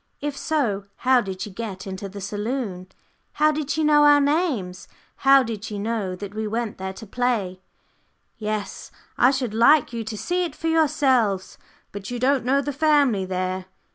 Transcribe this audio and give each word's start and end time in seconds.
If 0.19 0.35
so, 0.35 0.85
how 1.05 1.21
did 1.21 1.41
she 1.41 1.51
get 1.51 1.85
into 1.85 2.09
the 2.09 2.21
saloon? 2.21 2.87
how 3.33 3.51
did 3.51 3.69
she 3.69 3.83
know 3.83 4.03
our 4.03 4.19
names? 4.19 4.87
how 5.17 5.43
did 5.43 5.63
she 5.63 5.77
know 5.77 6.15
that 6.15 6.33
we 6.33 6.47
went 6.47 6.79
there 6.79 6.93
to 6.93 7.05
play? 7.05 7.61
"Yes, 8.39 8.89
I 9.15 9.29
should 9.29 9.53
like 9.53 9.93
you 9.93 10.03
to 10.05 10.17
see 10.17 10.43
it 10.43 10.55
for 10.55 10.69
yourselves. 10.69 11.59
But 11.91 12.09
you 12.09 12.17
don't 12.17 12.45
know 12.45 12.61
the 12.61 12.73
family 12.73 13.25
there?" 13.25 13.67